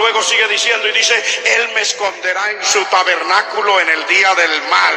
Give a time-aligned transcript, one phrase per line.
[0.00, 1.14] luego sigue diciendo y dice,
[1.56, 4.94] Él me esconderá en su tabernáculo en el día del mal.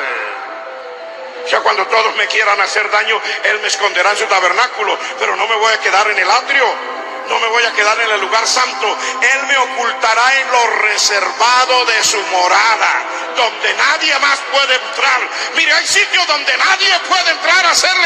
[1.46, 5.36] O sea, cuando todos me quieran hacer daño, Él me esconderá en su tabernáculo, pero
[5.36, 6.94] no me voy a quedar en el atrio
[7.30, 8.98] no me voy a quedar en el lugar santo.
[9.22, 13.04] Él me ocultará en lo reservado de su morada,
[13.36, 15.22] donde nadie más puede entrar.
[15.56, 18.03] Mire, hay sitios donde nadie puede entrar a hacerle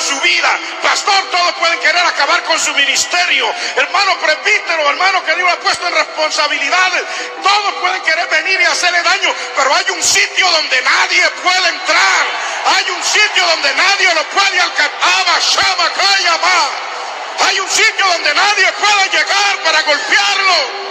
[0.00, 0.58] su vida.
[0.82, 3.52] Pastor, todos pueden querer acabar con su ministerio.
[3.76, 7.02] Hermano prepítero, hermano que Dios ha puesto en responsabilidades.
[7.42, 9.34] Todos pueden querer venir y hacerle daño.
[9.56, 12.26] Pero hay un sitio donde nadie puede entrar.
[12.76, 14.88] Hay un sitio donde nadie lo puede alcanzar.
[17.40, 20.88] Hay un sitio donde nadie puede llegar para golpearlo.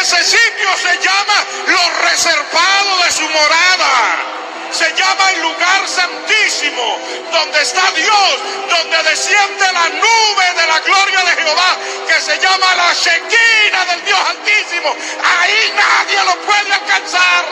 [0.00, 4.34] Ese sitio se llama lo reservado de su morada
[4.74, 8.38] se llama el lugar santísimo, donde está Dios,
[8.70, 14.04] donde desciende la nube de la gloria de Jehová, que se llama la Shekinah del
[14.04, 14.94] Dios Altísimo.
[15.40, 17.44] Ahí nadie lo puede alcanzar.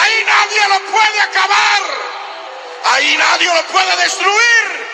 [0.00, 1.82] Ahí nadie lo puede acabar.
[2.84, 4.86] Ahí nadie lo puede destruir.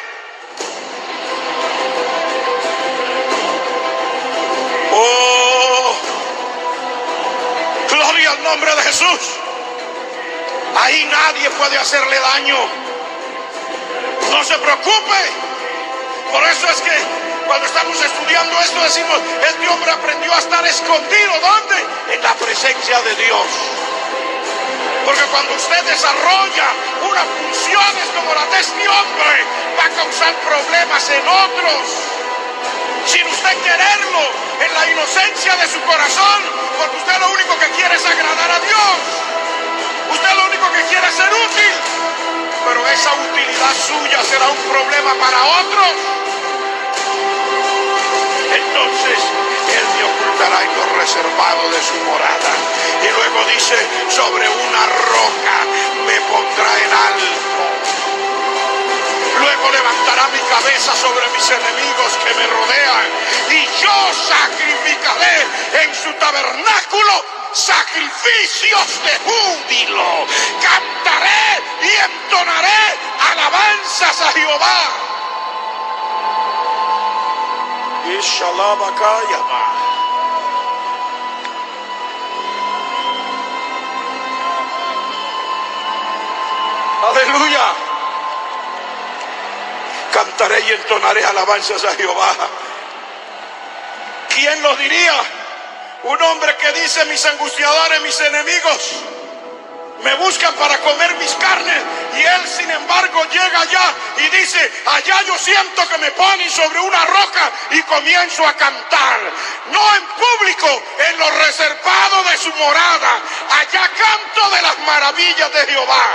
[4.95, 5.97] Oh,
[7.91, 9.52] gloria al nombre de Jesús.
[10.77, 12.57] Ahí nadie puede hacerle daño.
[14.31, 15.21] No se preocupe.
[16.31, 16.97] Por eso es que
[17.47, 21.33] cuando estamos estudiando esto decimos, este hombre aprendió a estar escondido.
[21.41, 22.15] ¿Dónde?
[22.15, 23.47] En la presencia de Dios.
[25.05, 26.69] Porque cuando usted desarrolla
[27.11, 29.45] unas funciones como la de este hombre,
[29.79, 31.83] va a causar problemas en otros.
[33.07, 34.23] Sin usted quererlo,
[34.65, 36.41] en la inocencia de su corazón,
[36.79, 39.32] porque usted lo único que quiere es agradar a Dios.
[42.73, 45.93] Pero esa utilidad suya será un problema para otros.
[48.49, 49.19] Entonces
[49.77, 52.53] Él me ocultará en lo reservado de su morada.
[53.05, 53.77] Y luego dice,
[54.09, 55.57] sobre una roca
[56.07, 57.63] me pondrá en alto.
[59.39, 63.07] Luego levantará mi cabeza sobre mis enemigos que me rodean.
[63.51, 70.27] Y yo sacrificaré en su tabernáculo sacrificios de júbilo.
[70.63, 71.63] Cantaré
[72.05, 72.99] entonaré
[73.31, 75.03] alabanzas a Jehová.
[87.11, 87.67] Aleluya.
[90.13, 92.33] Cantaré y entonaré alabanzas a Jehová.
[94.29, 95.15] ¿Quién lo diría?
[96.05, 98.93] Un hombre que dice, mis angustiadores, mis enemigos,
[100.03, 101.83] me buscan para comer mis carnes.
[102.17, 106.81] Y él, sin embargo, llega allá y dice, allá yo siento que me ponen sobre
[106.81, 109.21] una roca y comienzo a cantar.
[109.71, 113.21] No en público, en lo reservado de su morada.
[113.61, 116.15] Allá canto de las maravillas de Jehová.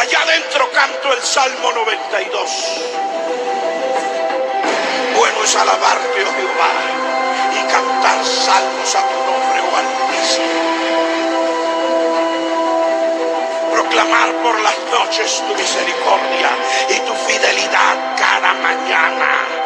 [0.00, 3.04] Allá adentro canto el Salmo 92
[5.14, 10.60] bueno es alabarte, oh Jehová, y cantar salmos a tu nombre, oh Altísimo.
[13.72, 16.50] Proclamar por las noches tu misericordia
[16.88, 19.63] y tu fidelidad cada mañana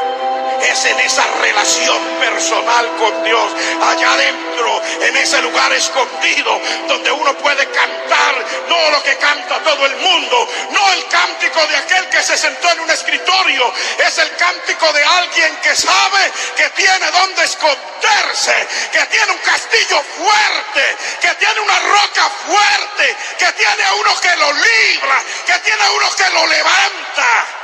[0.63, 3.53] es en esa relación personal con Dios,
[3.83, 8.35] allá adentro, en ese lugar escondido, donde uno puede cantar,
[8.69, 12.71] no lo que canta todo el mundo, no el cántico de aquel que se sentó
[12.71, 13.73] en un escritorio,
[14.07, 20.03] es el cántico de alguien que sabe que tiene donde esconderse, que tiene un castillo
[20.17, 25.83] fuerte, que tiene una roca fuerte, que tiene a uno que lo libra, que tiene
[25.83, 27.58] a uno que lo levanta.